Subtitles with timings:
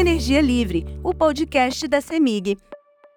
[0.00, 2.56] Energia Livre, o podcast da CEMIG.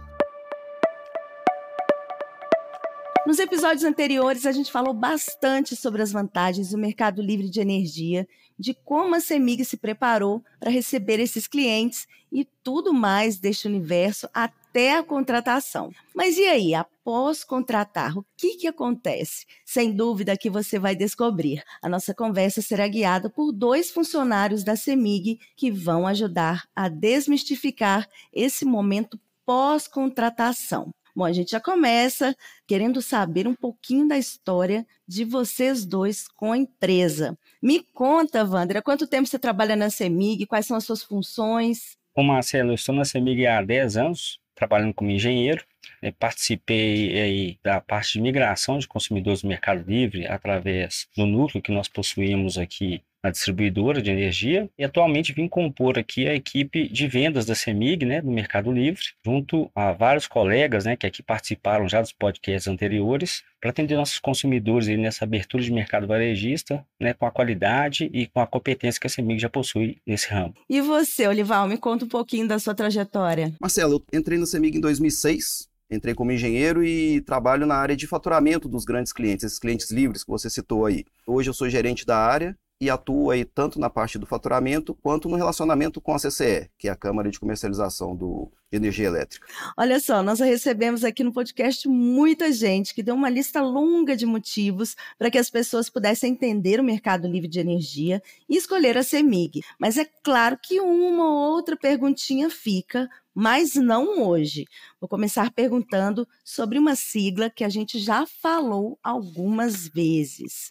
[3.27, 8.28] Nos episódios anteriores, a gente falou bastante sobre as vantagens do mercado livre de energia,
[8.58, 14.28] de como a CEMIG se preparou para receber esses clientes e tudo mais deste universo
[14.34, 15.91] até a contratação.
[16.14, 19.47] Mas e aí, após contratar, o que, que acontece?
[19.64, 21.62] Sem dúvida que você vai descobrir.
[21.81, 28.06] A nossa conversa será guiada por dois funcionários da CEMIG que vão ajudar a desmistificar
[28.34, 30.93] esse momento pós-contratação.
[31.16, 32.36] Bom, a gente já começa
[32.66, 37.38] querendo saber um pouquinho da história de vocês dois com a empresa.
[37.62, 40.44] Me conta, Wander, há quanto tempo você trabalha na CEMIG?
[40.44, 41.97] Quais são as suas funções?
[42.16, 45.64] Bom, Marcelo, eu estou na CEMIG há 10 anos, trabalhando como engenheiro.
[46.02, 51.62] Eu participei aí da parte de migração de consumidores do Mercado Livre através do núcleo
[51.62, 56.87] que nós possuímos aqui na distribuidora de energia e atualmente vim compor aqui a equipe
[56.87, 61.23] de vendas da CEMIG, né, do Mercado Livre, junto a vários colegas, né, que aqui
[61.23, 66.85] participaram já dos podcasts anteriores, para atender nossos consumidores aí nessa abertura de mercado varejista,
[67.01, 70.53] né, com a qualidade e com a competência que a CEMIG já possui nesse ramo.
[70.69, 73.55] E você, Olival, me conta um pouquinho da sua trajetória.
[73.59, 78.06] Marcelo, eu entrei na CEMIG em 2006, Entrei como engenheiro e trabalho na área de
[78.06, 81.05] faturamento dos grandes clientes, esses clientes livres que você citou aí.
[81.27, 85.28] Hoje eu sou gerente da área e atuo aí tanto na parte do faturamento quanto
[85.28, 89.47] no relacionamento com a CCE, que é a Câmara de Comercialização do, de Energia Elétrica.
[89.77, 94.27] Olha só, nós recebemos aqui no podcast muita gente que deu uma lista longa de
[94.27, 99.03] motivos para que as pessoas pudessem entender o mercado livre de energia e escolher a
[99.03, 99.62] CEMIG.
[99.78, 104.67] Mas é claro que uma ou outra perguntinha fica, mas não hoje.
[105.00, 110.69] Vou começar perguntando sobre uma sigla que a gente já falou algumas vezes.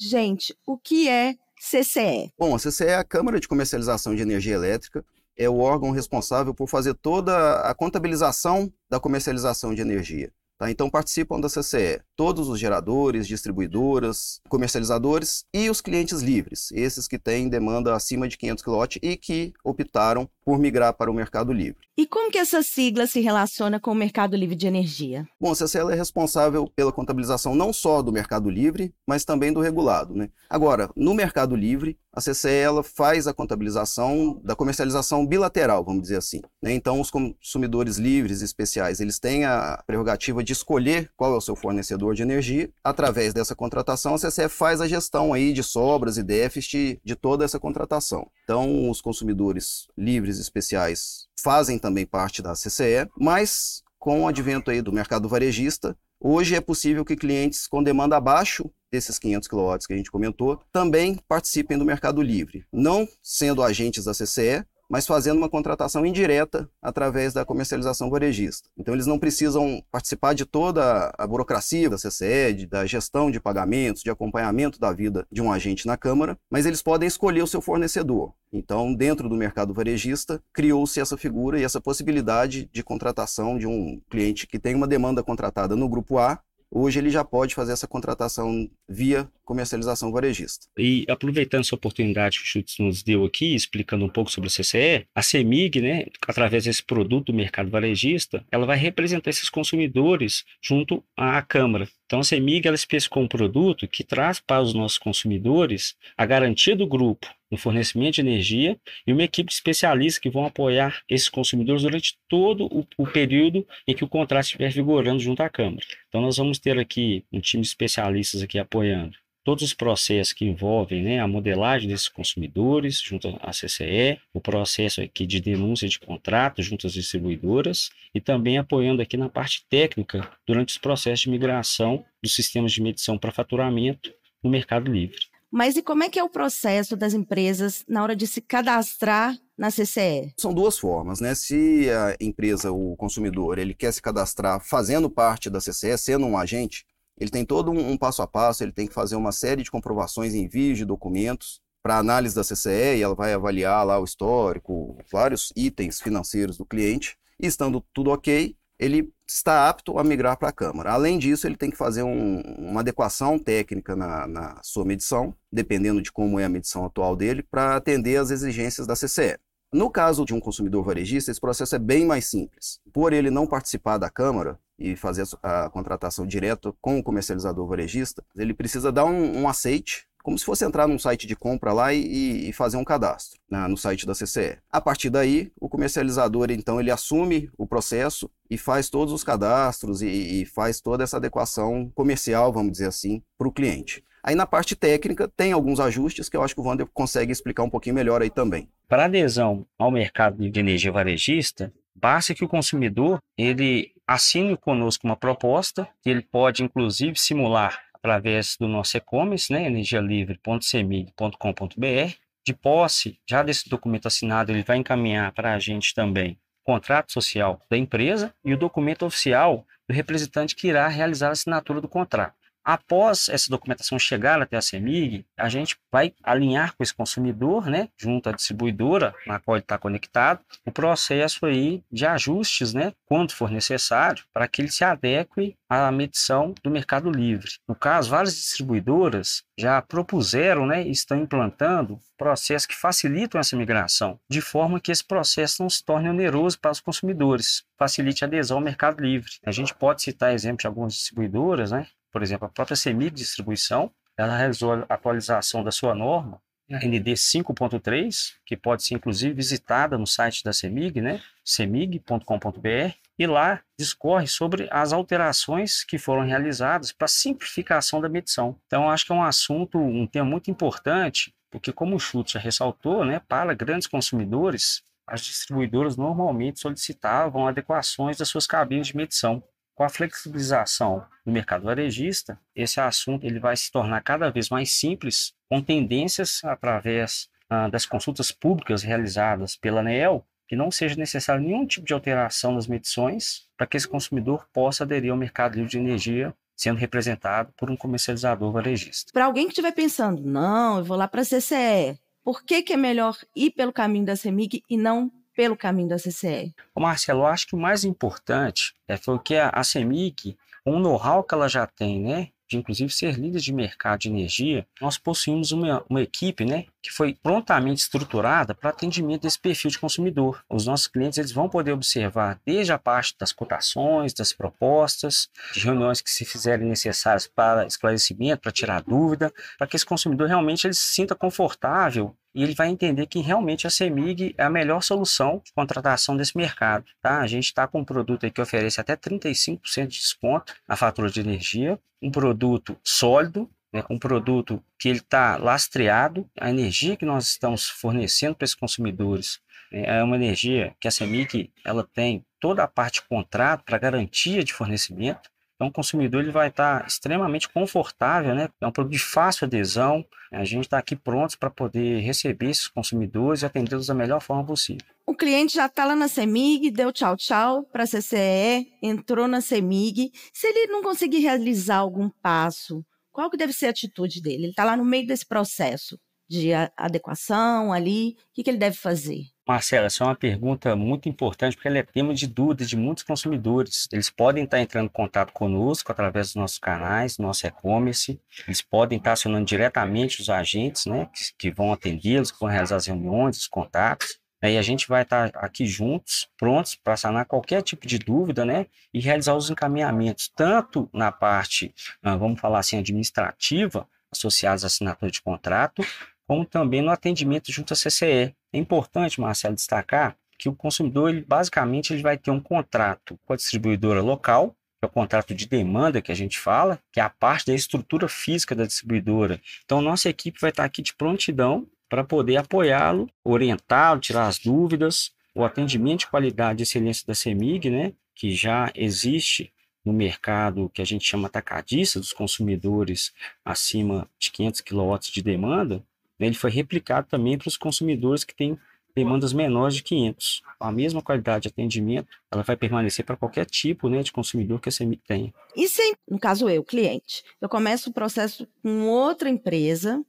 [0.00, 2.32] Gente, o que é CCE?
[2.38, 5.04] Bom, a CCE é a Câmara de Comercialização de Energia Elétrica,
[5.36, 10.32] é o órgão responsável por fazer toda a contabilização da comercialização de energia.
[10.58, 10.70] Tá?
[10.70, 17.18] Então participam da CCE todos os geradores, distribuidoras, comercializadores e os clientes livres, esses que
[17.18, 21.86] têm demanda acima de 500 kW e que optaram por migrar para o mercado livre.
[21.98, 25.26] E como que essa sigla se relaciona com o mercado livre de energia?
[25.40, 29.60] Bom, a CCE é responsável pela contabilização não só do mercado livre, mas também do
[29.60, 30.14] regulado.
[30.14, 30.28] Né?
[30.48, 36.18] Agora, no mercado livre, a CCE ela faz a contabilização da comercialização bilateral, vamos dizer
[36.18, 36.40] assim.
[36.62, 36.72] Né?
[36.74, 41.56] Então, os consumidores livres especiais, eles têm a prerrogativa de escolher qual é o seu
[41.56, 42.70] fornecedor de energia.
[42.82, 47.44] Através dessa contratação, a CCE faz a gestão aí de sobras e déficit de toda
[47.44, 48.30] essa contratação.
[48.44, 54.80] Então, os consumidores livres especiais fazem também parte da CCE, mas com o advento aí
[54.80, 59.92] do mercado varejista, hoje é possível que clientes com demanda abaixo desses 500 kW que
[59.92, 65.38] a gente comentou, também participem do mercado livre, não sendo agentes da CCE, mas fazendo
[65.38, 68.68] uma contratação indireta através da comercialização varejista.
[68.76, 74.02] Então eles não precisam participar de toda a burocracia da CCE, da gestão de pagamentos,
[74.02, 77.60] de acompanhamento da vida de um agente na Câmara, mas eles podem escolher o seu
[77.60, 78.32] fornecedor.
[78.52, 84.00] Então, dentro do mercado varejista, criou-se essa figura e essa possibilidade de contratação de um
[84.08, 86.40] cliente que tem uma demanda contratada no grupo A
[86.70, 90.66] Hoje ele já pode fazer essa contratação via comercialização varejista.
[90.76, 94.52] E aproveitando essa oportunidade que o Chutes nos deu aqui, explicando um pouco sobre o
[94.52, 100.44] CCE, a CEMIG, né, através desse produto do mercado varejista, ela vai representar esses consumidores
[100.60, 101.88] junto à Câmara.
[102.06, 106.76] Então a CEMIG ela especificou um produto que traz para os nossos consumidores a garantia
[106.76, 108.76] do grupo no fornecimento de energia
[109.06, 113.66] e uma equipe de especialistas que vão apoiar esses consumidores durante todo o, o, período
[113.86, 115.86] em que o contrato estiver vigorando junto à Câmara.
[116.08, 119.16] Então nós vamos ter aqui um time de especialistas aqui apoiando
[119.46, 125.00] todos os processos que envolvem né, a modelagem desses consumidores junto à CCE, o processo
[125.00, 130.28] aqui de denúncia de contrato junto às distribuidoras e também apoiando aqui na parte técnica
[130.44, 134.12] durante os processos de migração dos sistemas de medição para faturamento
[134.42, 135.20] no Mercado Livre.
[135.48, 139.38] Mas e como é que é o processo das empresas na hora de se cadastrar
[139.56, 140.34] na CCE?
[140.36, 141.36] São duas formas, né?
[141.36, 146.36] Se a empresa, o consumidor, ele quer se cadastrar fazendo parte da CCE, sendo um
[146.36, 146.84] agente,
[147.18, 149.70] ele tem todo um, um passo a passo, ele tem que fazer uma série de
[149.70, 154.04] comprovações em envios de documentos para análise da CCE e ela vai avaliar lá o
[154.04, 157.16] histórico, vários itens financeiros do cliente.
[157.40, 160.92] E estando tudo ok, ele está apto a migrar para a Câmara.
[160.92, 166.02] Além disso, ele tem que fazer um, uma adequação técnica na, na, sua medição, dependendo
[166.02, 169.38] de como é a medição atual dele, para atender às exigências da CCE.
[169.72, 172.80] No caso de um consumidor varejista, esse processo é bem mais simples.
[172.92, 178.24] Por ele não participar da Câmara, e fazer a, contratação direto com o comercializador varejista,
[178.36, 181.92] ele precisa dar um, um aceite como se fosse entrar num site de compra lá
[181.94, 184.58] e, e fazer um cadastro né, no site da CCE.
[184.72, 190.02] A partir daí, o comercializador então ele assume o processo e faz todos os cadastros
[190.02, 194.02] e, e faz toda essa adequação comercial, vamos dizer assim, para o cliente.
[194.20, 197.62] Aí na parte técnica tem alguns ajustes que eu acho que o Wander consegue explicar
[197.62, 198.68] um pouquinho melhor aí também.
[198.88, 205.16] Para adesão ao mercado de energia varejista, basta que o consumidor ele assine conosco uma
[205.16, 212.14] proposta, que ele pode inclusive simular através do nosso e-commerce, né, energialivre.semig.com.br.
[212.46, 217.12] De posse, já desse documento assinado, ele vai encaminhar para a gente também o contrato
[217.12, 221.88] social da empresa e o documento oficial do representante que irá realizar a assinatura do
[221.88, 222.45] contrato.
[222.68, 227.88] Após essa documentação chegar até a CEMIG, a gente vai alinhar com esse consumidor, né,
[227.96, 233.30] junto à distribuidora na qual ele está conectado, o processo aí de ajustes, né, quando
[233.30, 237.50] for necessário, para que ele se adeque à medição do Mercado Livre.
[237.68, 244.40] No caso, várias distribuidoras já propuseram, né, estão implantando processos que facilitam essa migração, de
[244.40, 248.62] forma que esse processo não se torne oneroso para os consumidores, facilite a adesão ao
[248.64, 249.30] Mercado Livre.
[249.44, 253.90] A gente pode citar exemplos de algumas distribuidoras, né, por exemplo, a própria CEMIG Distribuição,
[254.16, 259.96] ela realizou a atualização da sua norma, a ND 5.3, que pode ser inclusive visitada
[259.96, 261.22] no site da CEMIG, né?
[261.44, 268.56] semig.com.br, e lá discorre sobre as alterações que foram realizadas para simplificação da medição.
[268.66, 272.40] Então, acho que é um assunto, um tema muito importante, porque como o Chute já
[272.40, 279.42] ressaltou, né, para grandes consumidores, as distribuidoras normalmente solicitavam adequações das suas cabines de medição.
[279.76, 284.72] Com a flexibilização do mercado varejista, esse assunto ele vai se tornar cada vez mais
[284.72, 291.42] simples, com tendências através ah, das consultas públicas realizadas pela ANEEL, que não seja necessário
[291.42, 295.70] nenhum tipo de alteração nas medições para que esse consumidor possa aderir ao mercado livre
[295.70, 299.12] de energia sendo representado por um comercializador varejista.
[299.12, 302.72] Para alguém que estiver pensando, não, eu vou lá para a CCE, por que, que
[302.72, 306.54] é melhor ir pelo caminho da CEMIG e não pelo caminho da CCE?
[306.74, 310.80] Marcelo, eu acho que o mais importante é foi que a, a CEMIG, com o
[310.80, 314.96] know-how que ela já tem, né, de inclusive ser líder de mercado de energia, nós
[314.96, 320.42] possuímos uma, uma equipe né, que foi prontamente estruturada para atendimento desse perfil de consumidor.
[320.48, 325.60] Os nossos clientes eles vão poder observar desde a parte das cotações, das propostas, de
[325.60, 330.66] reuniões que se fizerem necessárias para esclarecimento, para tirar dúvida, para que esse consumidor realmente
[330.66, 334.82] ele se sinta confortável e ele vai entender que realmente a CEMIG é a melhor
[334.82, 336.84] solução de contratação desse mercado.
[337.00, 337.20] Tá?
[337.20, 341.18] A gente está com um produto que oferece até 35% de desconto na fatura de
[341.18, 347.26] energia, um produto sólido, né, um produto que ele está lastreado, a energia que nós
[347.30, 349.40] estamos fornecendo para esses consumidores
[349.72, 353.78] né, é uma energia que a CEMIG ela tem toda a parte de contrato para
[353.78, 358.50] garantia de fornecimento, então, o consumidor ele vai estar extremamente confortável, né?
[358.60, 360.04] É um produto de fácil adesão.
[360.30, 364.44] A gente está aqui prontos para poder receber esses consumidores e atendê-los da melhor forma
[364.44, 364.86] possível.
[365.06, 369.40] O cliente já está lá na CEMIG, deu tchau tchau para a CCE, entrou na
[369.40, 370.10] CEMIG.
[370.30, 374.44] Se ele não conseguir realizar algum passo, qual que deve ser a atitude dele?
[374.44, 375.98] Ele está lá no meio desse processo.
[376.28, 378.16] De adequação ali?
[378.30, 379.24] O que, que ele deve fazer?
[379.46, 383.04] Marcela, essa é uma pergunta muito importante porque ela é tema de dúvida de muitos
[383.04, 383.88] consumidores.
[383.92, 388.20] Eles podem estar entrando em contato conosco através dos nossos canais, nosso e-commerce.
[388.46, 392.76] Eles podem estar acionando diretamente os agentes, né, que, que vão atendê-los, que vão realizar
[392.76, 394.18] as reuniões, os contatos.
[394.42, 398.66] E a gente vai estar aqui juntos, prontos para sanar qualquer tipo de dúvida, né?
[398.92, 405.10] E realizar os encaminhamentos, tanto na parte, ah, vamos falar assim, administrativa, associados à assinatura
[405.10, 405.82] de contrato,
[406.26, 408.34] como também no atendimento junto à CCE.
[408.52, 413.32] É importante, Marcelo, destacar que o consumidor, ele, basicamente, ele vai ter um contrato com
[413.32, 417.02] a distribuidora local, que é o contrato de demanda que a gente fala, que é
[417.02, 419.40] a parte da estrutura física da distribuidora.
[419.64, 425.12] Então, nossa equipe vai estar aqui de prontidão para poder apoiá-lo, orientá-lo, tirar as dúvidas.
[425.34, 429.52] O atendimento de qualidade e excelência da CEMIG, né, que já existe
[429.84, 433.12] no mercado que a gente chama atacadista dos consumidores
[433.44, 435.84] acima de 500 kW de demanda,
[436.18, 438.58] ele foi replicado também para os consumidores que têm
[438.96, 440.42] demandas menores de 500.
[440.58, 444.70] A mesma qualidade de atendimento, ela vai permanecer para qualquer tipo né, de consumidor que
[444.70, 445.34] a CEMIG tem.
[445.54, 450.02] E se, no caso eu, cliente, eu começo o processo com outra empresa,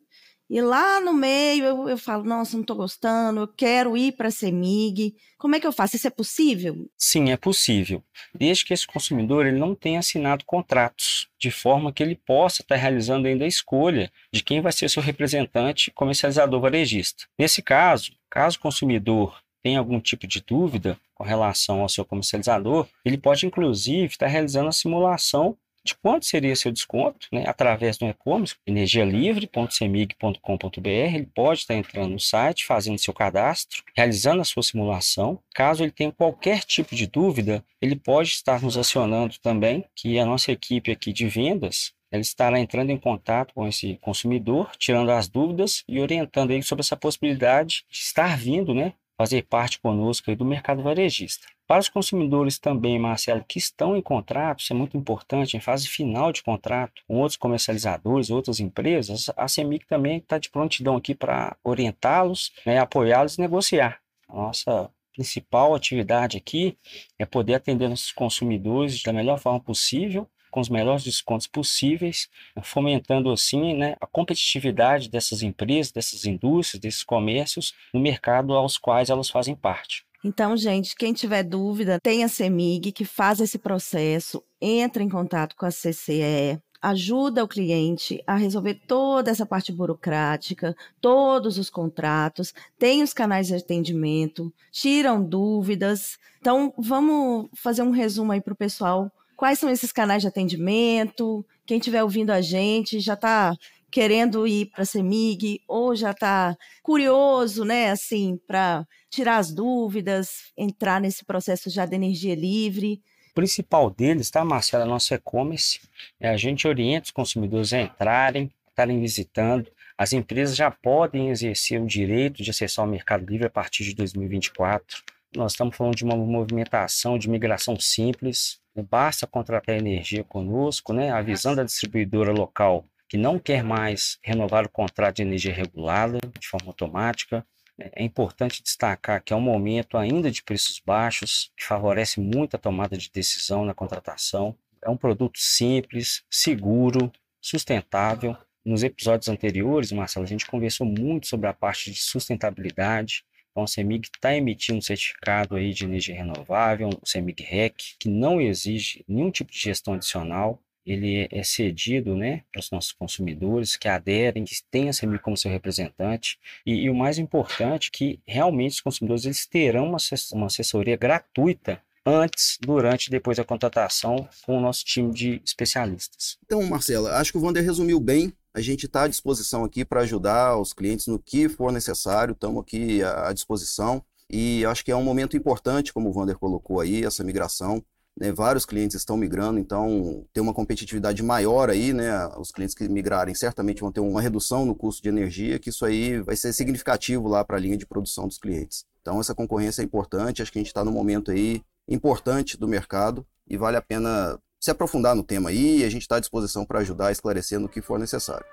[0.49, 4.29] e lá no meio eu, eu falo, nossa, não estou gostando, eu quero ir para
[4.29, 5.15] a CEMIG.
[5.37, 5.95] Como é que eu faço?
[5.95, 6.89] Isso é possível?
[6.97, 8.01] Sim, é possível.
[8.33, 12.75] Desde que esse consumidor ele não tenha assinado contratos, de forma que ele possa estar
[12.75, 17.25] realizando ainda a escolha de quem vai ser seu representante comercializador varejista.
[17.37, 22.87] Nesse caso, caso o consumidor tenha algum tipo de dúvida com relação ao seu comercializador,
[23.03, 28.05] ele pode inclusive estar realizando a simulação de quanto seria seu desconto, né, através do
[28.05, 30.87] e-commerce, energialivre.semig.com.br.
[30.87, 35.39] Ele pode estar entrando no site, fazendo seu cadastro, realizando a sua simulação.
[35.55, 40.25] Caso ele tenha qualquer tipo de dúvida, ele pode estar nos acionando também, que a
[40.25, 45.27] nossa equipe aqui de vendas ela estará entrando em contato com esse consumidor, tirando as
[45.27, 50.45] dúvidas e orientando ele sobre essa possibilidade de estar vindo, né, fazer parte conosco do
[50.45, 51.47] mercado varejista.
[51.67, 55.87] Para os consumidores também, Marcelo, que estão em contrato, isso é muito importante, em fase
[55.87, 61.13] final de contrato, com outros comercializadores, outras empresas, a CEMIC também está de prontidão aqui
[61.13, 63.99] para orientá-los, né, apoiá-los e negociar.
[64.29, 66.77] A nossa principal atividade aqui
[67.17, 72.29] é poder atender nossos consumidores da melhor forma possível, com os melhores descontos possíveis,
[72.63, 79.09] fomentando assim né, a competitividade dessas empresas, dessas indústrias, desses comércios no mercado aos quais
[79.09, 80.05] elas fazem parte.
[80.23, 85.55] Então, gente, quem tiver dúvida, tem a CEMIG que faz esse processo, entra em contato
[85.55, 92.53] com a CCE, ajuda o cliente a resolver toda essa parte burocrática, todos os contratos,
[92.77, 96.17] tem os canais de atendimento, tiram dúvidas.
[96.39, 99.11] Então, vamos fazer um resumo aí para o pessoal.
[99.37, 101.45] Quais são esses canais de atendimento?
[101.63, 103.55] Quem estiver ouvindo a gente já está
[103.91, 110.51] querendo ir para a CEMIG ou já está curioso, né, assim, para tirar as dúvidas,
[110.57, 112.99] entrar nesse processo já de energia livre.
[113.31, 115.79] O principal deles, tá, Marcela, é nosso e-commerce.
[116.19, 119.69] É, a gente orienta os consumidores a entrarem, estarem visitando.
[119.95, 123.93] As empresas já podem exercer o direito de acessar o Mercado Livre a partir de
[123.93, 125.03] 2024.
[125.35, 128.59] Nós estamos falando de uma movimentação de migração simples.
[128.83, 134.69] Basta contratar energia conosco, né, avisando a distribuidora local que não quer mais renovar o
[134.69, 137.45] contrato de energia regulada de forma automática.
[137.79, 142.59] É importante destacar que é um momento ainda de preços baixos, que favorece muito a
[142.59, 144.57] tomada de decisão na contratação.
[144.83, 148.35] É um produto simples, seguro, sustentável.
[148.65, 153.23] Nos episódios anteriores, Marcelo, a gente conversou muito sobre a parte de sustentabilidade.
[153.57, 158.07] Então, o CEMIG está emitindo um certificado aí de energia renovável, o CEMIG REC, que
[158.07, 163.75] não exige nenhum tipo de gestão adicional ele é cedido né, para os nossos consumidores
[163.75, 166.39] que aderem, que tenham a CEMIG como seu representante.
[166.65, 169.97] E, e, o mais importante, que realmente os consumidores eles terão uma,
[170.31, 176.37] uma assessoria gratuita antes, durante e depois da contratação com o nosso time de especialistas.
[176.45, 178.31] Então, Marcela, acho que o Wander resumiu bem.
[178.57, 182.59] A gente está à disposição aqui para ajudar os clientes no que for necessário, estamos
[182.59, 184.03] aqui à disposição.
[184.27, 187.85] E acho que é um momento importante, como o Wander colocou aí, essa migração
[188.19, 192.09] né, vários clientes estão migrando, então tem uma competitividade maior aí, né?
[192.39, 195.85] Os clientes que migrarem certamente vão ter uma redução no custo de energia, que isso
[195.85, 198.85] aí vai ser significativo lá para a linha de produção dos clientes.
[199.03, 202.67] Então essa concorrência é importante, acho que a gente está num momento aí importante do
[202.67, 206.19] mercado e vale a pena se aprofundar no tema aí e a gente está à
[206.19, 208.45] disposição para ajudar esclarecendo o que for necessário.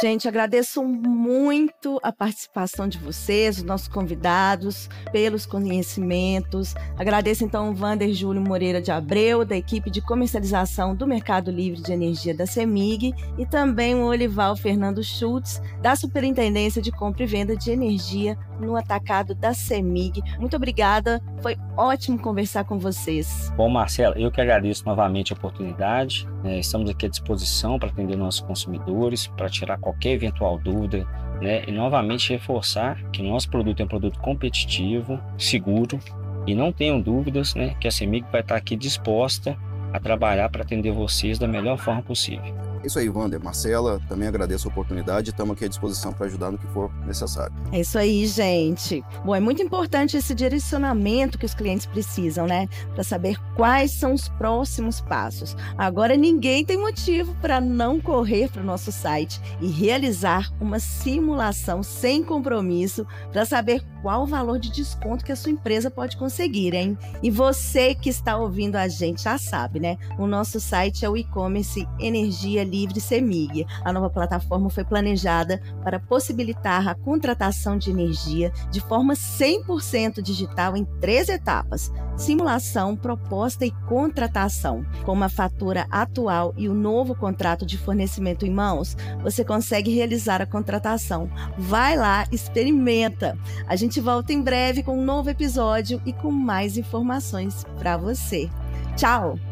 [0.00, 6.74] Gente, agradeço muito a participação de vocês, os nossos convidados, pelos conhecimentos.
[6.98, 11.82] Agradeço então o Vander Júlio Moreira de Abreu, da equipe de comercialização do Mercado Livre
[11.82, 17.26] de Energia da CEMIG, e também o Olival Fernando Schultz, da Superintendência de Compra e
[17.26, 20.22] Venda de Energia no Atacado da CEMIG.
[20.38, 23.52] Muito obrigada, foi ótimo conversar com vocês.
[23.56, 26.26] Bom, Marcelo, eu que agradeço novamente a oportunidade.
[26.44, 31.06] É, estamos aqui à disposição para atender nossos consumidores, para tirar qualquer eventual dúvida,
[31.40, 31.62] né?
[31.66, 36.00] E novamente reforçar que nosso produto é um produto competitivo, seguro
[36.46, 37.76] e não tenham dúvidas, né?
[37.80, 39.56] Que a CEMIG vai estar aqui disposta
[39.92, 42.71] a trabalhar para atender vocês da melhor forma possível.
[42.84, 43.42] Isso aí, Wander.
[43.42, 45.30] Marcela, também agradeço a oportunidade.
[45.30, 47.54] Estamos aqui à disposição para ajudar no que for necessário.
[47.70, 49.04] É isso aí, gente.
[49.24, 52.68] Bom, é muito importante esse direcionamento que os clientes precisam, né?
[52.94, 55.56] Para saber quais são os próximos passos.
[55.78, 61.82] Agora, ninguém tem motivo para não correr para o nosso site e realizar uma simulação
[61.82, 66.74] sem compromisso para saber qual o valor de desconto que a sua empresa pode conseguir,
[66.74, 66.98] hein?
[67.22, 69.96] E você que está ouvindo a gente já sabe, né?
[70.18, 73.66] O nosso site é o e-commerce Energia Livre Semig.
[73.84, 80.74] A nova plataforma foi planejada para possibilitar a contratação de energia de forma 100% digital
[80.74, 84.86] em três etapas: simulação, proposta e contratação.
[85.04, 90.40] Com uma fatura atual e o novo contrato de fornecimento em mãos, você consegue realizar
[90.40, 91.30] a contratação.
[91.58, 93.38] Vai lá, experimenta.
[93.66, 98.48] A gente volta em breve com um novo episódio e com mais informações para você.
[98.96, 99.51] Tchau!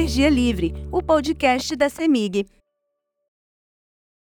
[0.00, 2.46] Energia Livre, o podcast da CEMIG.